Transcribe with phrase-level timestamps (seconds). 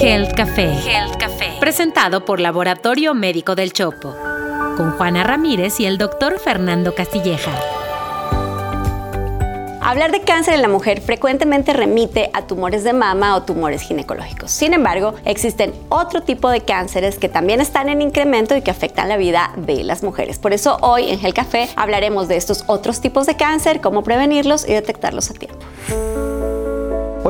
[0.00, 0.72] Health Café.
[0.86, 1.56] Health Café.
[1.60, 4.16] Presentado por Laboratorio Médico del Chopo.
[4.76, 7.52] Con Juana Ramírez y el doctor Fernando Castilleja.
[9.82, 14.50] Hablar de cáncer en la mujer frecuentemente remite a tumores de mama o tumores ginecológicos.
[14.50, 19.08] Sin embargo, existen otro tipo de cánceres que también están en incremento y que afectan
[19.08, 20.38] la vida de las mujeres.
[20.38, 24.66] Por eso hoy en Gel Café hablaremos de estos otros tipos de cáncer, cómo prevenirlos
[24.68, 25.58] y detectarlos a tiempo.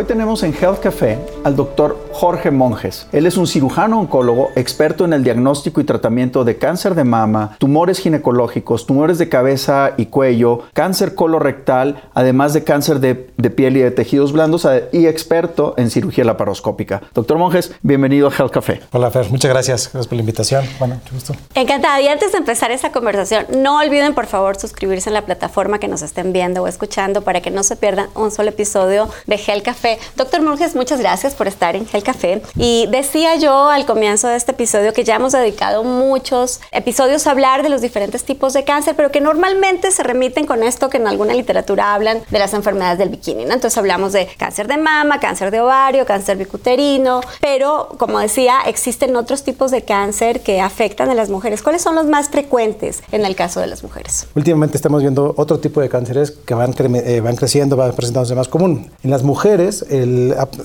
[0.00, 3.06] Hoy tenemos en Health Café al doctor Jorge Monjes.
[3.12, 7.56] Él es un cirujano oncólogo experto en el diagnóstico y tratamiento de cáncer de mama,
[7.58, 13.14] tumores ginecológicos, tumores de cabeza y cuello, cáncer colorectal, además de cáncer de,
[13.50, 17.02] piel y de tejidos blandos y experto en cirugía laparoscópica.
[17.12, 18.80] Doctor Monjes, bienvenido a Health Café.
[18.92, 20.64] Hola Fer, muchas gracias, gracias por la invitación.
[20.78, 21.34] Bueno, mucho gusto.
[21.54, 22.00] Encantada.
[22.00, 25.88] Y antes de empezar esta conversación, no olviden por favor suscribirse en la plataforma que
[25.88, 29.62] nos estén viendo o escuchando para que no se pierdan un solo episodio de Health
[29.62, 32.42] Café Doctor Monjes, muchas gracias por estar en Gel Café.
[32.56, 37.30] Y decía yo al comienzo de este episodio que ya hemos dedicado muchos episodios a
[37.30, 40.98] hablar de los diferentes tipos de cáncer, pero que normalmente se remiten con esto que
[40.98, 43.42] en alguna literatura hablan de las enfermedades del bikini.
[43.42, 49.16] Entonces hablamos de cáncer de mama, cáncer de ovario, cáncer bicuterino, pero como decía, existen
[49.16, 51.62] otros tipos de cáncer que afectan a las mujeres.
[51.62, 54.26] ¿Cuáles son los más frecuentes en el caso de las mujeres?
[54.34, 58.48] Últimamente estamos viendo otro tipo de cánceres que van, eh, van creciendo, van presentándose más
[58.48, 58.90] común.
[59.02, 59.79] En las mujeres,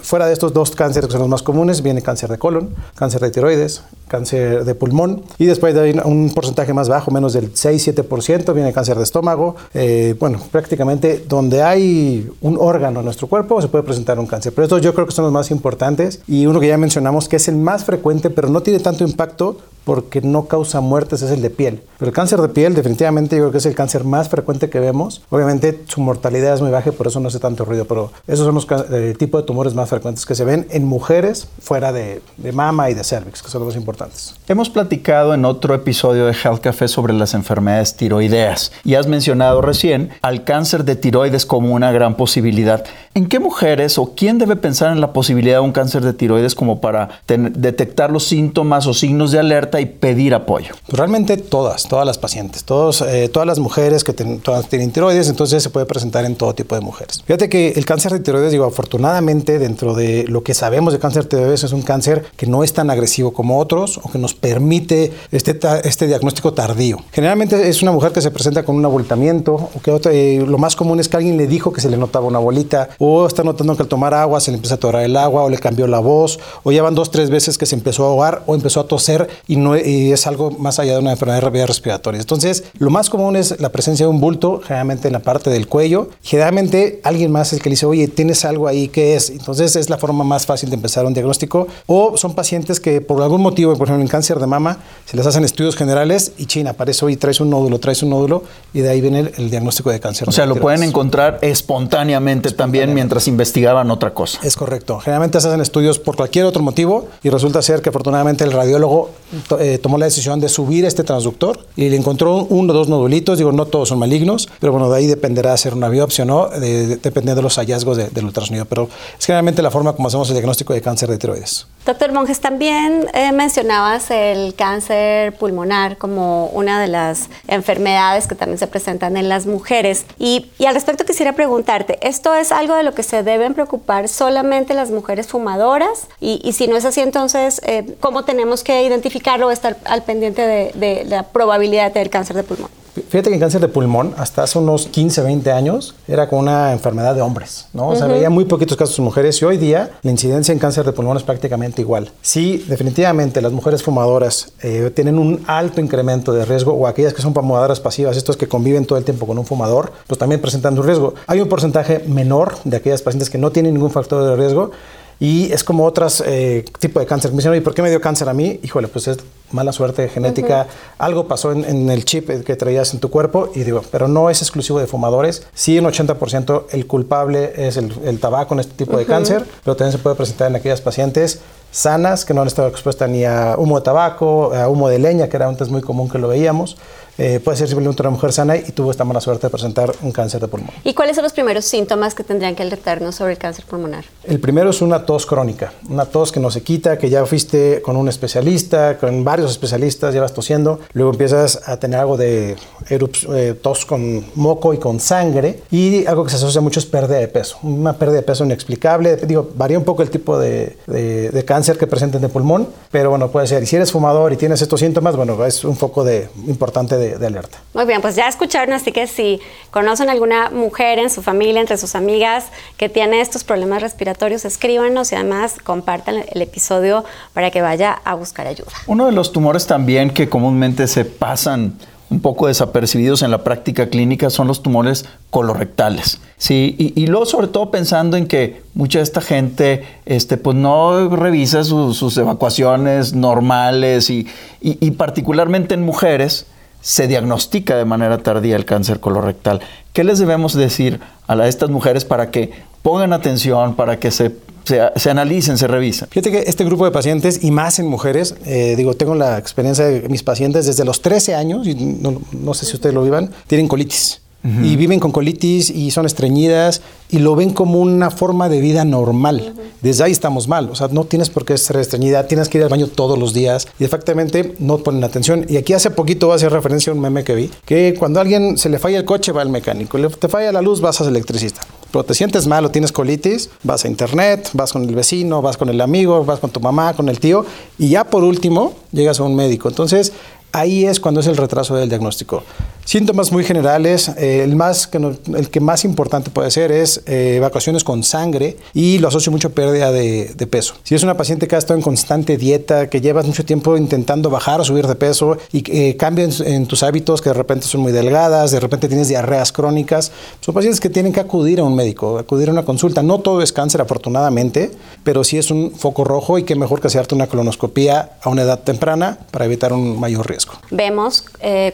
[0.01, 3.21] fuera de estos dos cánceres que son los más comunes, viene cáncer de colon, cáncer
[3.21, 8.53] de tiroides, cáncer de pulmón y después de un porcentaje más bajo, menos del 6-7%,
[8.53, 9.55] viene cáncer de estómago.
[9.73, 14.53] Eh, bueno, prácticamente donde hay un órgano en nuestro cuerpo se puede presentar un cáncer.
[14.53, 17.37] Pero estos yo creo que son los más importantes y uno que ya mencionamos que
[17.37, 21.41] es el más frecuente, pero no tiene tanto impacto porque no causa muertes es el
[21.41, 21.81] de piel.
[21.97, 24.79] Pero el cáncer de piel definitivamente yo creo que es el cáncer más frecuente que
[24.79, 25.21] vemos.
[25.29, 28.45] Obviamente su mortalidad es muy baja y por eso no hace tanto ruido, pero esos
[28.45, 32.21] son los eh, tipos de tumores más frecuentes que se ven en mujeres fuera de,
[32.37, 34.35] de mama y de cervix, que son los más importantes.
[34.47, 39.61] Hemos platicado en otro episodio de Health Café sobre las enfermedades tiroideas y has mencionado
[39.61, 42.83] recién al cáncer de tiroides como una gran posibilidad.
[43.13, 46.55] ¿En qué mujeres o quién debe pensar en la posibilidad de un cáncer de tiroides
[46.55, 50.75] como para detectar los síntomas o signos de alerta y pedir apoyo?
[50.85, 55.29] Pues realmente todas, todas las pacientes, todos, eh, todas las mujeres que todas tienen tiroides,
[55.29, 57.23] entonces se puede presentar en todo tipo de mujeres.
[57.25, 61.23] Fíjate que el cáncer de tiroides, digo, afortunadamente dentro de lo que sabemos de cáncer
[61.23, 64.33] de tiroides es un cáncer que no es tan agresivo como otros o que nos
[64.33, 66.97] permite este, este diagnóstico tardío.
[67.11, 70.75] Generalmente es una mujer que se presenta con un abultamiento o que eh, lo más
[70.75, 73.75] común es que alguien le dijo que se le notaba una bolita o está notando
[73.75, 75.99] que al tomar agua se le empieza a atorar el agua o le cambió la
[75.99, 78.87] voz o ya van dos, tres veces que se empezó a ahogar o empezó a
[78.87, 82.23] toser y y es algo más allá de una enfermedad de vías respiratorias.
[82.23, 85.67] Entonces, lo más común es la presencia de un bulto, generalmente en la parte del
[85.67, 86.09] cuello.
[86.21, 89.29] Generalmente alguien más es el que le dice, oye, tienes algo ahí, ¿qué es?
[89.29, 91.67] Entonces es la forma más fácil de empezar un diagnóstico.
[91.87, 95.25] O son pacientes que por algún motivo, por ejemplo en cáncer de mama, se les
[95.25, 98.43] hacen estudios generales y China aparece, oye, traes un nódulo, traes un nódulo
[98.73, 100.27] y de ahí viene el, diagnóstico de cáncer.
[100.27, 104.39] O sea, lo pueden encontrar espontáneamente, también mientras investigaban otra cosa.
[104.43, 104.99] Es correcto.
[104.99, 109.11] Generalmente se hacen estudios por cualquier otro motivo y resulta ser que afortunadamente el radiólogo
[109.59, 113.37] eh, tomó la decisión de subir este transductor y le encontró uno o dos nodulitos.
[113.37, 116.49] Digo, no todos son malignos, pero bueno, de ahí dependerá hacer una biopsia o no,
[116.49, 118.65] dependiendo de los hallazgos del ultrasonido.
[118.65, 121.67] Pero es generalmente la forma como hacemos el diagnóstico de cáncer de tiroides.
[121.85, 128.57] Doctor Monjes, también eh, mencionabas el cáncer pulmonar como una de las enfermedades que también
[128.57, 130.07] se presentan en las mujeres.
[130.17, 134.73] Y, al respecto quisiera preguntarte, ¿esto es algo de lo que se deben preocupar solamente
[134.73, 136.07] las mujeres fumadoras?
[136.19, 140.41] Y, si no es así, entonces, eh, ¿cómo tenemos que identificarlo o estar al pendiente
[140.41, 142.84] de la probabilidad de tener cáncer de pulmón?
[142.95, 146.71] Fíjate que el cáncer de pulmón, hasta hace unos 15, 20 años, era como una
[146.71, 147.89] enfermedad de hombres, ¿no?
[147.89, 150.85] O sea, veía muy poquitos casos de mujeres y hoy día la incidencia en cáncer
[150.85, 152.11] de pulmón es prácticamente igual.
[152.21, 157.21] Sí, definitivamente las mujeres fumadoras eh, tienen un alto incremento de riesgo o aquellas que
[157.21, 160.77] son fumadoras pasivas, estos que conviven todo el tiempo con un fumador, pues también presentan
[160.77, 161.15] un riesgo.
[161.27, 164.71] Hay un porcentaje menor de aquellas pacientes que no tienen ningún factor de riesgo,
[165.19, 167.31] y es como otros eh, tipos de cáncer.
[167.31, 168.59] Me dicen, ¿y por qué me dio cáncer a mí?
[168.63, 169.17] Híjole, pues es
[169.55, 170.67] mala suerte genética.
[170.99, 173.49] Algo pasó en, el chip que traías en tu cuerpo.
[173.55, 175.47] Y digo, pero no es exclusivo de fumadores.
[175.53, 179.91] Sí, en 80% el culpable es el, tabaco en este tipo de cáncer, pero también
[179.91, 181.39] se puede presentar en aquellas pacientes
[181.71, 185.27] sanas que no han estado expuestas ni a humo de tabaco, a humo de leña,
[185.27, 186.77] que era antes muy común que lo veíamos.
[187.17, 190.11] Eh, puede ser simplemente una mujer sana y tuvo esta mala suerte de presentar un
[190.11, 190.71] cáncer de pulmón.
[190.83, 194.05] ¿Y cuáles son los primeros síntomas que tendrían que alertarnos sobre el cáncer pulmonar?
[194.23, 197.81] El primero es una tos crónica, una tos que no se quita, que ya fuiste
[197.81, 202.55] con un especialista, con varios especialistas, llevas tosiendo, luego empiezas a tener algo de
[202.89, 207.17] eh, tos con moco y con sangre y algo que se asocia mucho es pérdida
[207.17, 211.45] de peso, una pérdida de peso inexplicable, digo, varía un poco el tipo de, de
[211.45, 214.61] cáncer que presenten de pulmón, pero bueno, puede ser, y si eres fumador y tienes
[214.61, 217.59] estos síntomas, bueno, es un foco de, importante de, alerta.
[217.73, 219.39] Muy bien, pues ya escucharon, así que si
[219.71, 222.45] conocen alguna mujer en su familia, entre sus amigas,
[222.77, 228.15] que tiene estos problemas respiratorios, escríbanos y además compartan el episodio para que vaya a
[228.15, 228.71] buscar ayuda.
[228.87, 231.77] Uno de los tumores también que comúnmente se pasan
[232.09, 236.21] un poco desapercibidos en la práctica clínica son los tumores colorectales.
[236.37, 241.09] Sí, y, luego sobre todo pensando en que mucha de esta gente este, pues no
[241.09, 244.27] revisa sus evacuaciones normales y,
[244.61, 246.45] y, particularmente en mujeres
[246.85, 249.59] se diagnostica de manera tardía el cáncer colorectal.
[249.91, 252.51] ¿Qué les debemos decir a estas mujeres para que
[252.83, 254.35] pongan atención, para que se
[254.65, 256.07] se, analicen, se revisen.
[256.09, 259.85] Fíjate que este grupo de pacientes, y más en mujeres, eh, digo, tengo la experiencia
[259.85, 263.67] de mis pacientes desde los 13 años, y no, sé si ustedes lo vivan, tienen
[263.67, 264.21] colitis.
[264.63, 268.85] Y viven con colitis y son estreñidas y lo ven como una forma de vida
[268.85, 269.53] normal.
[269.81, 270.69] Desde ahí estamos mal.
[270.69, 273.33] O sea, no tienes por qué ser estreñida, tienes que ir al baño todos los
[273.33, 275.45] días y efectivamente no ponen atención.
[275.49, 278.19] Y aquí hace poquito voy a hacer referencia a un meme que vi, que cuando
[278.19, 280.79] a alguien se le falla el coche va al mecánico, le, te falla la luz
[280.79, 281.61] vas al electricista
[281.95, 285.55] pero te sientes mal o tienes colitis, vas a internet, vas con el vecino, vas
[285.55, 287.45] con el amigo, vas con tu mamá, con el tío,
[287.77, 289.69] y ya por último llegas a un médico.
[289.69, 290.11] Entonces,
[290.51, 292.43] ahí es cuando es el retraso del diagnóstico.
[292.85, 297.37] Síntomas muy generales, eh, el, más que el que más importante puede ser es eh,
[297.37, 300.75] evacuaciones con sangre y lo asocio mucho a pérdida de, peso.
[300.83, 304.29] Si es una paciente que ha estado en constante dieta, que llevas mucho tiempo intentando
[304.29, 307.81] bajar o subir de peso y eh, cambian en tus hábitos que de repente son
[307.81, 311.75] muy delgadas, de repente tienes diarreas crónicas, son pacientes que tienen que acudir a un
[311.75, 313.01] médico, acudir a una consulta.
[313.01, 314.69] No todo es cáncer afortunadamente,
[315.03, 318.43] pero sí es un foco rojo y que mejor que hacerte una colonoscopia a una
[318.43, 320.53] edad temprana para evitar un mayor riesgo.
[320.69, 321.25] Vemos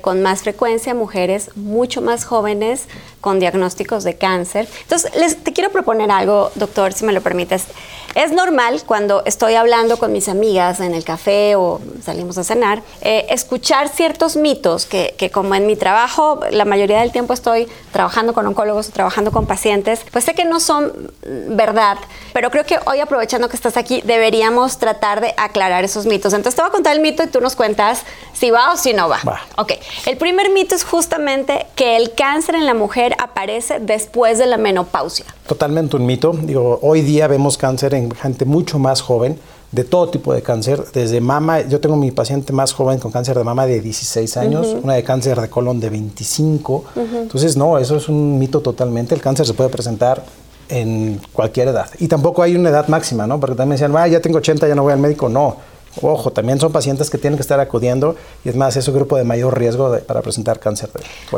[0.01, 2.85] con más frecuencia mujeres mucho más jóvenes
[3.21, 4.67] con diagnósticos de cáncer.
[4.83, 7.65] Entonces, les, te quiero proponer algo, doctor, si me lo permites.
[8.13, 12.83] Es normal cuando estoy hablando con mis amigas en el café o salimos a cenar,
[13.01, 17.67] eh, escuchar ciertos mitos que, que, como en mi trabajo, la mayoría del tiempo estoy
[17.93, 21.97] trabajando con oncólogos o trabajando con pacientes, pues sé que no son verdad,
[22.33, 26.33] pero creo que hoy aprovechando que estás aquí, deberíamos tratar de aclarar esos mitos.
[26.33, 28.03] Entonces te voy a contar el mito y tú nos cuentas
[28.33, 29.19] si va o si no va.
[29.27, 29.41] va.
[29.57, 29.73] Ok,
[30.05, 34.57] el primer mito es justamente que el cáncer en la mujer aparece después de la
[34.57, 35.25] menopausia.
[35.47, 36.33] Totalmente un mito.
[36.33, 39.39] Digo, hoy día vemos cáncer en gente mucho más joven,
[39.71, 43.37] de todo tipo de cáncer, desde mama, yo tengo mi paciente más joven con cáncer
[43.37, 46.83] de mama de 16 años, una de cáncer de colon de 25.
[46.95, 49.15] Entonces, no, eso es un mito totalmente.
[49.15, 50.25] El cáncer se puede presentar
[50.67, 51.89] en cualquier edad.
[51.99, 53.39] Y tampoco hay una edad máxima, ¿no?
[53.39, 55.29] Porque también decían, ah, ya tengo 80, ya no voy al médico.
[55.29, 55.55] No,
[56.01, 59.17] Ojo, también son pacientes que tienen que estar acudiendo y es más, es un grupo
[59.17, 60.89] de mayor riesgo para presentar cáncer.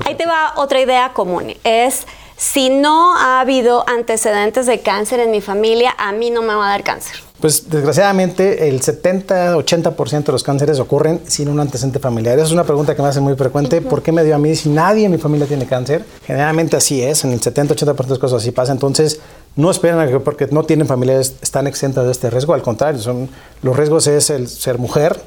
[0.05, 1.53] Ahí te va otra idea común.
[1.63, 2.05] Es
[2.37, 6.67] si no ha habido antecedentes de cáncer en mi familia, a mí no me va
[6.67, 7.15] a dar cáncer.
[7.39, 12.37] Pues desgraciadamente el 70-80% de los cánceres ocurren sin un antecedente familiar.
[12.37, 13.81] Esa es una pregunta que me hacen muy frecuente.
[13.81, 16.05] ¿Por qué me dio a mí si nadie en mi familia tiene cáncer?
[16.25, 18.71] Generalmente así es, en el 70-80% de las cosas así pasa.
[18.71, 19.19] Entonces,
[19.55, 22.53] no esperan a que porque no tienen familiares están exentas de este riesgo.
[22.53, 23.29] Al contrario, son,
[23.61, 25.19] los riesgos es el ser mujer,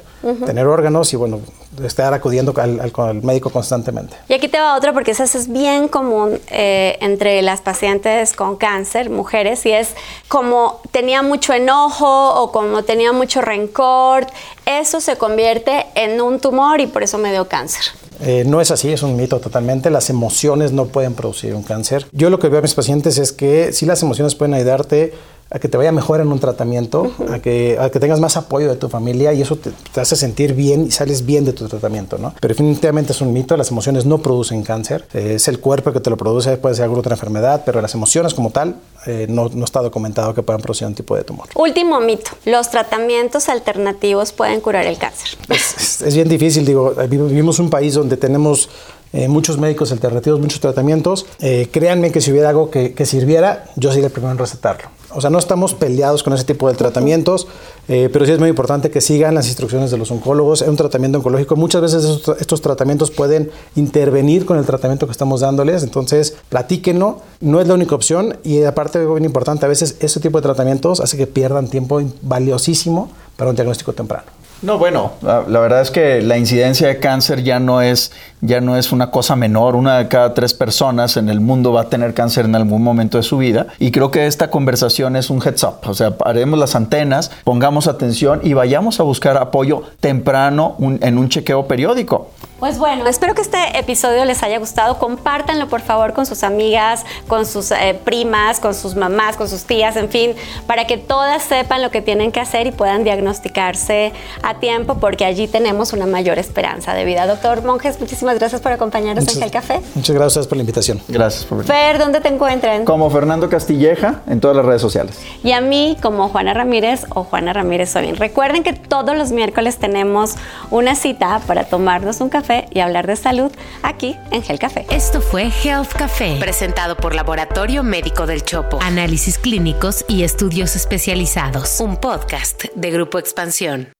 [0.45, 1.39] tener órganos y bueno,
[1.85, 4.17] estar acudiendo al, médico constantemente.
[4.27, 8.57] Y aquí te va otra porque eso es bien común eh, entre las pacientes con
[8.57, 9.89] cáncer, mujeres, y es
[10.27, 14.27] como tenía mucho enojo o como tenía mucho rencor,
[14.65, 17.85] eso se convierte en un tumor y por eso me dio cáncer.
[18.21, 19.89] Eh, no es así, es un mito totalmente.
[19.89, 22.05] Las emociones no pueden producir un cáncer.
[22.11, 25.13] Yo lo que veo a mis pacientes es que si las emociones pueden ayudarte
[25.49, 28.69] a que te vaya mejor en un tratamiento, a, que, a que tengas más apoyo
[28.69, 32.17] de tu familia y eso te, hace sentir bien y sales bien de tu tratamiento,
[32.17, 32.33] ¿no?
[32.39, 35.99] Pero definitivamente es un mito, las emociones no producen cáncer, eh, es el cuerpo que
[35.99, 38.75] te lo produce, puede ser alguna otra enfermedad, pero las emociones como tal
[39.05, 41.47] eh, no, no, está documentado que puedan producir un tipo de tumor.
[41.55, 45.37] Último mito, los tratamientos alternativos pueden curar el cáncer.
[45.49, 48.69] Es, es bien difícil, digo, vivimos un país donde tenemos
[49.13, 51.25] eh, muchos médicos alternativos, muchos tratamientos.
[51.39, 54.89] Eh, créanme que si hubiera algo que, que, sirviera, yo sería el primero en recetarlo.
[55.13, 57.47] O sea, no estamos peleados con ese tipo de tratamientos,
[57.87, 60.61] eh, pero sí es muy importante que sigan las instrucciones de los oncólogos.
[60.61, 61.55] Es un tratamiento oncológico.
[61.55, 65.83] Muchas veces estos, tratamientos pueden intervenir con el tratamiento que estamos dándoles.
[65.83, 67.21] Entonces, platíquenlo.
[67.39, 68.37] No es la única opción.
[68.43, 73.09] Y aparte, muy importante, a veces ese tipo de tratamientos hace que pierdan tiempo valiosísimo
[73.37, 74.25] para un diagnóstico temprano.
[74.61, 78.11] No, bueno, la, verdad es que la incidencia de cáncer ya no es
[78.41, 79.75] ya no es una cosa menor.
[79.75, 83.17] Una de cada tres personas en el mundo va a tener cáncer en algún momento
[83.17, 83.67] de su vida.
[83.79, 85.77] Y creo que esta conversación es un heads up.
[85.85, 91.29] O sea, paremos las antenas, pongamos atención y vayamos a buscar apoyo temprano en un
[91.29, 92.31] chequeo periódico.
[92.59, 94.97] Pues bueno, espero que este episodio les haya gustado.
[94.97, 99.65] Compártanlo por favor con sus amigas, con sus eh, primas, con sus mamás, con sus
[99.65, 100.33] tías, en fin,
[100.65, 104.11] para que todas sepan lo que tienen que hacer y puedan diagnosticarse
[104.47, 107.27] a tiempo, porque allí tenemos una mayor esperanza de vida.
[107.27, 109.81] Doctor Monjes, muchísimas gracias por acompañarnos en el café.
[109.93, 111.01] Muchas gracias por la invitación.
[111.09, 111.71] Gracias por venir.
[111.71, 112.85] Fer, ¿dónde te encuentran?
[112.85, 115.19] Como Fernando Castilleja en todas las redes sociales.
[115.43, 118.15] Y a mí como Juana Ramírez o Juana Ramírez Sobin.
[118.15, 120.35] Recuerden que todos los miércoles tenemos
[120.71, 123.51] una cita para tomarnos un café y hablar de salud
[123.83, 124.85] aquí en Health Café.
[124.89, 128.79] Esto fue Health Café, presentado por Laboratorio Médico del Chopo.
[128.81, 131.81] Análisis clínicos y estudios especializados.
[131.81, 133.96] Un podcast de Grupo Expansión.